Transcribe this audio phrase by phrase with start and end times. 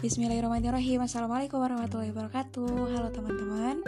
[0.00, 1.04] Bismillahirrahmanirrahim.
[1.04, 2.72] Assalamualaikum warahmatullahi wabarakatuh.
[2.88, 3.84] Halo teman-teman.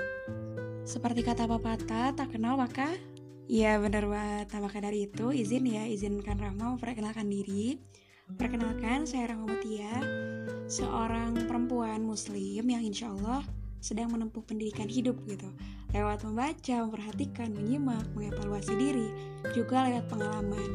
[0.84, 2.84] Seperti kata pepatah Tak kenal maka?
[3.48, 4.52] Iya bener banget.
[4.52, 7.80] Nah maka dari itu izin ya Izinkan Rahma memperkenalkan diri.
[8.28, 10.04] Perkenalkan saya Rahma Mutia
[10.68, 13.40] Seorang perempuan muslim Yang insya Allah
[13.82, 15.50] sedang menempuh pendidikan hidup gitu.
[15.90, 19.08] Lewat membaca, memperhatikan, menyimak, mengevaluasi diri
[19.52, 20.68] Juga lewat pengalaman.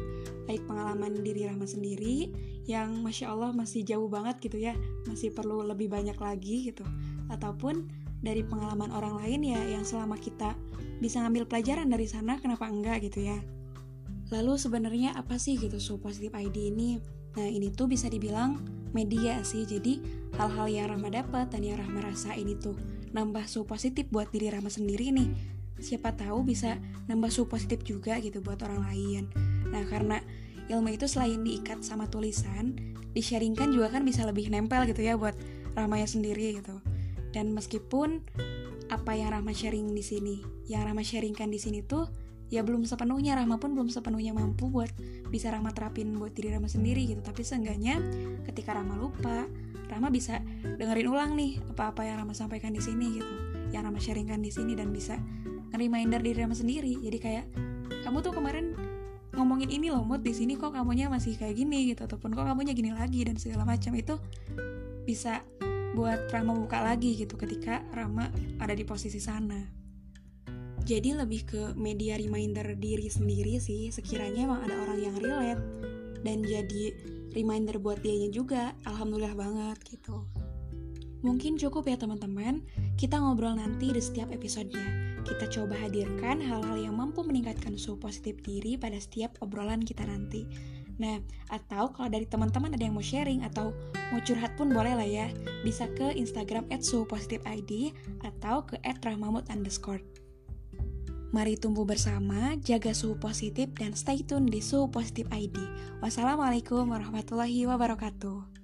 [0.44, 2.30] Baik pengalaman diri Rahma sendiri
[2.68, 4.76] yang masya Allah masih jauh banget gitu ya
[5.08, 6.84] masih perlu lebih banyak lagi gitu.
[7.32, 7.88] Ataupun
[8.20, 10.52] dari pengalaman orang lain ya yang selama kita
[11.00, 13.40] bisa ngambil pelajaran dari sana kenapa enggak gitu ya.
[14.28, 17.00] Lalu sebenarnya apa sih gitu so positive ID ini
[17.38, 18.58] nah ini tuh bisa dibilang
[18.90, 19.62] media sih.
[19.62, 20.02] Jadi
[20.34, 22.74] hal-hal yang Rahma dapat dan yang Rahma rasa ini tuh
[23.14, 25.30] nambah su positif buat diri Rahma sendiri nih.
[25.78, 26.74] Siapa tahu bisa
[27.06, 29.22] nambah su positif juga gitu buat orang lain.
[29.70, 30.18] Nah karena
[30.66, 32.74] ilmu itu selain diikat sama tulisan,
[33.14, 35.38] disharingkan juga kan bisa lebih nempel gitu ya buat
[35.78, 36.82] Rahmanya sendiri gitu.
[37.30, 38.26] Dan meskipun
[38.90, 42.10] apa yang Rahma sharing di sini, yang Rahma sharingkan di sini tuh
[42.48, 44.88] ya belum sepenuhnya Rahma pun belum sepenuhnya mampu buat
[45.28, 47.20] bisa Rahma terapin buat diri Rahma sendiri gitu.
[47.20, 48.00] Tapi seenggaknya
[48.48, 49.44] ketika Rahma lupa,
[49.88, 53.32] Rahma bisa dengerin ulang nih apa-apa yang Rahma sampaikan di sini gitu,
[53.72, 55.20] yang Rahma sharingkan di sini dan bisa
[55.72, 56.96] nge-reminder diri Rahma sendiri.
[57.04, 57.44] Jadi kayak
[58.04, 58.72] kamu tuh kemarin
[59.36, 62.74] ngomongin ini loh mood di sini kok kamunya masih kayak gini gitu ataupun kok kamunya
[62.74, 64.18] gini lagi dan segala macam itu
[65.06, 65.46] bisa
[65.94, 68.28] buat Rama buka lagi gitu ketika Rama
[68.58, 69.77] ada di posisi sana.
[70.88, 75.60] Jadi lebih ke media reminder diri sendiri sih sekiranya emang ada orang yang relate
[76.24, 76.96] dan jadi
[77.36, 78.72] reminder buat dianya juga.
[78.88, 80.24] Alhamdulillah banget gitu.
[81.20, 82.64] Mungkin cukup ya teman-teman,
[82.96, 85.20] kita ngobrol nanti di setiap episodenya.
[85.28, 90.48] Kita coba hadirkan hal-hal yang mampu meningkatkan suhu positif diri pada setiap obrolan kita nanti.
[90.96, 91.20] Nah,
[91.52, 93.76] atau kalau dari teman-teman ada yang mau sharing atau
[94.08, 95.28] mau curhat pun boleh lah ya.
[95.66, 97.92] Bisa ke Instagram at suhu positif ID
[98.24, 99.44] atau ke rahmamut.
[101.28, 105.60] Mari tumbuh bersama, jaga suhu positif, dan stay tune di Suhu Positif ID.
[106.00, 108.57] Wassalamualaikum warahmatullahi wabarakatuh.